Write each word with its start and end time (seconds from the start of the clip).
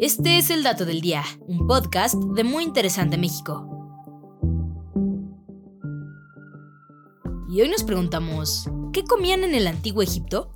Este 0.00 0.38
es 0.38 0.48
el 0.48 0.62
Dato 0.62 0.86
del 0.86 1.02
Día, 1.02 1.22
un 1.46 1.66
podcast 1.66 2.14
de 2.14 2.42
Muy 2.42 2.64
Interesante 2.64 3.18
México. 3.18 3.68
Y 7.50 7.60
hoy 7.60 7.68
nos 7.68 7.84
preguntamos, 7.84 8.66
¿qué 8.94 9.04
comían 9.04 9.44
en 9.44 9.54
el 9.54 9.66
antiguo 9.66 10.02
Egipto? 10.02 10.52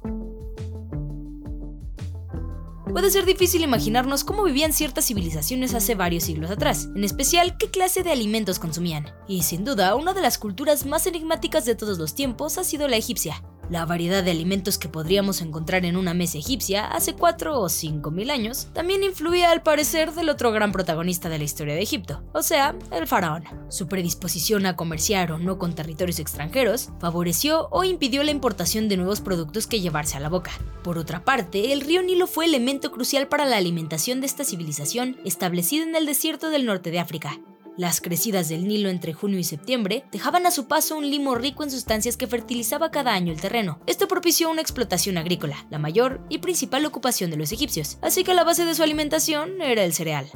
Puede 2.90 3.10
ser 3.10 3.26
difícil 3.26 3.62
imaginarnos 3.62 4.24
cómo 4.24 4.44
vivían 4.44 4.72
ciertas 4.72 5.04
civilizaciones 5.04 5.74
hace 5.74 5.94
varios 5.94 6.24
siglos 6.24 6.50
atrás, 6.50 6.88
en 6.96 7.04
especial 7.04 7.58
qué 7.58 7.70
clase 7.70 8.02
de 8.02 8.12
alimentos 8.12 8.58
consumían. 8.58 9.12
Y 9.28 9.42
sin 9.42 9.66
duda, 9.66 9.94
una 9.94 10.14
de 10.14 10.22
las 10.22 10.38
culturas 10.38 10.86
más 10.86 11.06
enigmáticas 11.06 11.66
de 11.66 11.74
todos 11.74 11.98
los 11.98 12.14
tiempos 12.14 12.56
ha 12.56 12.64
sido 12.64 12.88
la 12.88 12.96
egipcia, 12.96 13.44
la 13.70 13.86
variedad 13.86 14.22
de 14.22 14.30
alimentos 14.30 14.78
que 14.78 14.88
podríamos 14.88 15.40
encontrar 15.40 15.84
en 15.84 15.96
una 15.96 16.14
mesa 16.14 16.38
egipcia 16.38 16.86
hace 16.86 17.14
4 17.14 17.60
o 17.60 17.68
5 17.68 18.10
mil 18.10 18.30
años 18.30 18.68
también 18.72 19.02
influía 19.02 19.50
al 19.50 19.62
parecer 19.62 20.12
del 20.12 20.28
otro 20.28 20.52
gran 20.52 20.72
protagonista 20.72 21.28
de 21.28 21.38
la 21.38 21.44
historia 21.44 21.74
de 21.74 21.82
Egipto, 21.82 22.22
o 22.32 22.42
sea, 22.42 22.74
el 22.90 23.06
faraón. 23.06 23.44
Su 23.68 23.88
predisposición 23.88 24.66
a 24.66 24.76
comerciar 24.76 25.32
o 25.32 25.38
no 25.38 25.58
con 25.58 25.74
territorios 25.74 26.18
extranjeros 26.18 26.90
favoreció 27.00 27.68
o 27.70 27.84
impidió 27.84 28.22
la 28.22 28.30
importación 28.30 28.88
de 28.88 28.96
nuevos 28.96 29.20
productos 29.20 29.66
que 29.66 29.80
llevarse 29.80 30.16
a 30.16 30.20
la 30.20 30.28
boca. 30.28 30.52
Por 30.82 30.98
otra 30.98 31.24
parte, 31.24 31.72
el 31.72 31.80
río 31.80 32.02
Nilo 32.02 32.26
fue 32.26 32.44
elemento 32.44 32.90
crucial 32.90 33.28
para 33.28 33.46
la 33.46 33.56
alimentación 33.56 34.20
de 34.20 34.26
esta 34.26 34.44
civilización 34.44 35.16
establecida 35.24 35.84
en 35.84 35.96
el 35.96 36.06
desierto 36.06 36.50
del 36.50 36.66
norte 36.66 36.90
de 36.90 37.00
África, 37.00 37.38
las 37.76 38.00
crecidas 38.00 38.48
del 38.48 38.66
Nilo 38.66 38.88
entre 38.88 39.12
junio 39.12 39.38
y 39.38 39.44
septiembre 39.44 40.04
dejaban 40.12 40.46
a 40.46 40.50
su 40.50 40.66
paso 40.66 40.96
un 40.96 41.10
limo 41.10 41.34
rico 41.34 41.62
en 41.64 41.70
sustancias 41.70 42.16
que 42.16 42.26
fertilizaba 42.26 42.90
cada 42.90 43.12
año 43.12 43.32
el 43.32 43.40
terreno. 43.40 43.80
Esto 43.86 44.08
propició 44.08 44.50
una 44.50 44.60
explotación 44.60 45.18
agrícola, 45.18 45.66
la 45.70 45.78
mayor 45.78 46.20
y 46.28 46.38
principal 46.38 46.86
ocupación 46.86 47.30
de 47.30 47.36
los 47.36 47.52
egipcios, 47.52 47.98
así 48.02 48.24
que 48.24 48.34
la 48.34 48.44
base 48.44 48.64
de 48.64 48.74
su 48.74 48.82
alimentación 48.82 49.60
era 49.60 49.84
el 49.84 49.92
cereal. 49.92 50.30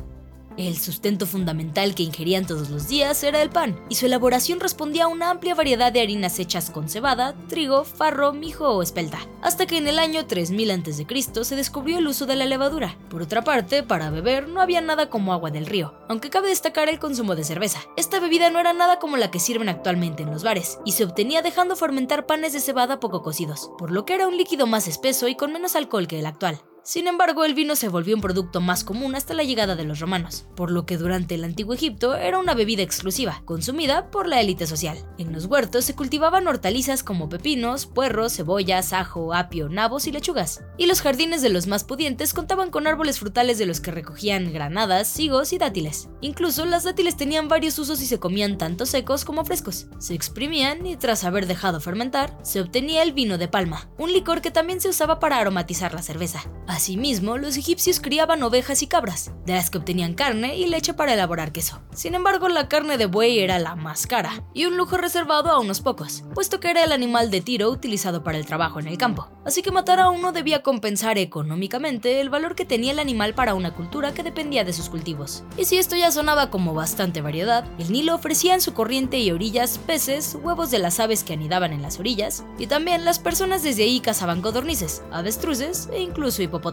El 0.59 0.77
sustento 0.77 1.25
fundamental 1.25 1.95
que 1.95 2.03
ingerían 2.03 2.45
todos 2.45 2.69
los 2.69 2.89
días 2.89 3.23
era 3.23 3.41
el 3.41 3.48
pan, 3.48 3.78
y 3.89 3.95
su 3.95 4.06
elaboración 4.06 4.59
respondía 4.59 5.05
a 5.05 5.06
una 5.06 5.31
amplia 5.31 5.55
variedad 5.55 5.92
de 5.92 6.00
harinas 6.00 6.41
hechas 6.41 6.70
con 6.70 6.89
cebada, 6.89 7.37
trigo, 7.48 7.84
farro, 7.84 8.33
mijo 8.33 8.69
o 8.69 8.83
espelta, 8.83 9.20
hasta 9.41 9.67
que 9.67 9.77
en 9.77 9.87
el 9.87 10.00
año 10.00 10.27
3000 10.27 10.70
a.C. 10.73 11.45
se 11.45 11.55
descubrió 11.55 11.98
el 11.98 12.09
uso 12.09 12.27
de 12.27 12.34
la 12.34 12.45
levadura. 12.45 12.98
Por 13.09 13.23
otra 13.23 13.45
parte, 13.45 13.84
para 13.84 14.11
beber 14.11 14.48
no 14.48 14.61
había 14.61 14.81
nada 14.81 15.09
como 15.09 15.33
agua 15.33 15.53
del 15.53 15.65
río, 15.65 15.95
aunque 16.09 16.28
cabe 16.28 16.48
destacar 16.48 16.89
el 16.89 16.98
consumo 16.98 17.37
de 17.37 17.45
cerveza. 17.45 17.78
Esta 17.97 18.19
bebida 18.19 18.50
no 18.50 18.59
era 18.59 18.72
nada 18.72 18.98
como 18.98 19.17
la 19.17 19.31
que 19.31 19.39
sirven 19.39 19.69
actualmente 19.69 20.25
en 20.25 20.33
los 20.33 20.43
bares, 20.43 20.81
y 20.84 20.91
se 20.91 21.05
obtenía 21.05 21.41
dejando 21.41 21.77
fermentar 21.77 22.27
panes 22.27 22.53
de 22.53 22.59
cebada 22.59 22.98
poco 22.98 23.22
cocidos, 23.22 23.70
por 23.78 23.93
lo 23.93 24.05
que 24.05 24.15
era 24.15 24.27
un 24.27 24.37
líquido 24.37 24.67
más 24.67 24.89
espeso 24.89 25.28
y 25.28 25.37
con 25.37 25.53
menos 25.53 25.77
alcohol 25.77 26.09
que 26.09 26.19
el 26.19 26.27
actual. 26.27 26.61
Sin 26.89 27.06
embargo, 27.06 27.44
el 27.44 27.53
vino 27.53 27.77
se 27.77 27.91
volvió 27.91 28.14
un 28.14 28.22
producto 28.22 28.62
más 28.62 28.83
común 28.83 29.14
hasta 29.14 29.34
la 29.34 29.42
llegada 29.42 29.77
de 29.77 29.84
los 29.84 30.00
romanos, 30.00 30.47
por 30.56 30.70
lo 30.70 30.86
que 30.86 30.97
durante 30.97 31.34
el 31.34 31.44
antiguo 31.44 31.75
Egipto 31.75 32.14
era 32.14 32.39
una 32.39 32.55
bebida 32.55 32.83
exclusiva, 32.83 33.42
consumida 33.44 34.11
por 34.11 34.27
la 34.27 34.41
élite 34.41 34.67
social. 34.67 34.97
En 35.19 35.34
los 35.34 35.44
huertos 35.44 35.84
se 35.84 35.94
cultivaban 35.94 36.47
hortalizas 36.47 37.03
como 37.03 37.28
pepinos, 37.28 37.84
puerros, 37.84 38.34
cebollas, 38.34 38.94
ajo, 38.94 39.34
apio, 39.34 39.69
nabos 39.69 40.06
y 40.06 40.12
lechugas, 40.12 40.64
y 40.78 40.86
los 40.86 41.03
jardines 41.03 41.42
de 41.42 41.50
los 41.50 41.66
más 41.66 41.84
pudientes 41.84 42.33
contaban 42.33 42.70
con 42.70 42.86
árboles 42.86 43.19
frutales 43.19 43.59
de 43.59 43.66
los 43.66 43.83
que 43.83 43.91
recogían 43.91 44.50
granadas, 44.50 45.20
higos 45.20 45.53
y 45.53 45.59
dátiles. 45.59 46.09
Incluso 46.22 46.64
las 46.64 46.84
dátiles 46.84 47.19
tenían 47.19 47.48
varios 47.48 47.78
usos 47.78 48.00
y 48.00 48.06
se 48.06 48.19
comían 48.19 48.56
tanto 48.56 48.86
secos 48.86 49.27
como 49.27 49.44
frescos. 49.44 49.89
Se 49.98 50.14
exprimían 50.14 50.86
y 50.86 50.97
tras 50.97 51.25
haber 51.25 51.47
dejado 51.47 51.83
fermentar, 51.83 52.39
se 52.42 52.62
obtenía 52.62 53.03
el 53.03 53.12
vino 53.12 53.36
de 53.36 53.48
palma, 53.48 53.91
un 53.98 54.11
licor 54.11 54.41
que 54.41 54.50
también 54.50 54.81
se 54.81 54.89
usaba 54.89 55.20
para 55.20 55.36
aromatizar 55.36 55.92
la 55.92 56.00
cerveza. 56.00 56.50
Asimismo, 56.79 57.39
los 57.39 57.57
egipcios 57.57 57.98
criaban 57.98 58.41
ovejas 58.41 58.84
y 58.84 58.87
cabras, 58.87 59.33
de 59.45 59.55
las 59.55 59.69
que 59.69 59.79
obtenían 59.79 60.15
carne 60.15 60.57
y 60.57 60.67
leche 60.67 60.95
para 60.95 61.15
elaborar 61.15 61.51
queso. 61.51 61.81
Sin 61.93 62.15
embargo, 62.15 62.48
la 62.48 62.69
carne 62.69 62.97
de 62.97 63.06
buey 63.06 63.41
era 63.41 63.59
la 63.59 63.75
más 63.75 64.06
cara, 64.06 64.44
y 64.55 64.65
un 64.65 64.77
lujo 64.77 64.97
reservado 64.97 65.50
a 65.50 65.59
unos 65.59 65.81
pocos, 65.81 66.22
puesto 66.34 66.61
que 66.61 66.71
era 66.71 66.84
el 66.84 66.93
animal 66.93 67.33
de 67.33 67.41
tiro 67.41 67.69
utilizado 67.69 68.22
para 68.22 68.38
el 68.38 68.47
trabajo 68.47 68.78
en 68.78 68.87
el 68.87 68.97
campo. 68.97 69.27
Así 69.44 69.61
que 69.61 69.72
matar 69.72 69.99
a 69.99 70.11
uno 70.11 70.31
debía 70.31 70.62
compensar 70.62 71.19
económicamente 71.19 72.21
el 72.21 72.31
valor 72.31 72.55
que 72.55 72.65
tenía 72.65 72.93
el 72.93 73.00
animal 73.00 73.34
para 73.34 73.55
una 73.55 73.75
cultura 73.75 74.15
que 74.15 74.22
dependía 74.22 74.62
de 74.62 74.72
sus 74.72 74.88
cultivos. 74.88 75.43
Y 75.56 75.65
si 75.65 75.78
esto 75.78 75.97
ya 75.97 76.12
sonaba 76.12 76.49
como 76.49 76.75
bastante 76.75 77.22
variedad, 77.22 77.65
el 77.81 77.91
Nilo 77.91 78.15
ofrecía 78.15 78.55
en 78.55 78.61
su 78.61 78.72
corriente 78.72 79.19
y 79.19 79.33
orillas 79.33 79.78
peces, 79.78 80.38
huevos 80.41 80.71
de 80.71 80.78
las 80.78 81.00
aves 81.00 81.25
que 81.25 81.33
anidaban 81.33 81.72
en 81.72 81.83
las 81.83 81.99
orillas, 81.99 82.44
y 82.56 82.69
también 82.69 83.05
las 83.05 83.19
personas 83.19 83.65
desde 83.65 83.83
ahí 83.83 83.99
cazaban 83.99 84.43
codornices, 84.43 85.03
avestruces 85.11 85.88
e 85.93 86.03
incluso 86.03 86.41
hipopótamos. 86.41 86.68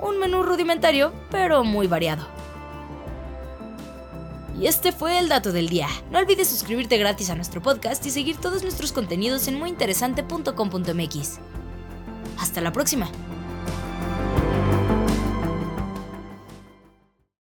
Un 0.00 0.18
menú 0.18 0.42
rudimentario, 0.42 1.12
pero 1.30 1.64
muy 1.64 1.86
variado. 1.86 2.26
Y 4.58 4.66
este 4.66 4.92
fue 4.92 5.18
el 5.18 5.28
dato 5.28 5.52
del 5.52 5.68
día. 5.68 5.88
No 6.10 6.18
olvides 6.18 6.48
suscribirte 6.48 6.98
gratis 6.98 7.30
a 7.30 7.34
nuestro 7.34 7.62
podcast 7.62 8.04
y 8.06 8.10
seguir 8.10 8.36
todos 8.36 8.62
nuestros 8.62 8.92
contenidos 8.92 9.48
en 9.48 9.58
muyinteresante.com.mx. 9.58 11.38
Hasta 12.38 12.60
la 12.60 12.72
próxima. 12.72 13.10